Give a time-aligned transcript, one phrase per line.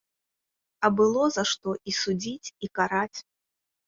[0.87, 3.19] А было за што і судзіць, і караць.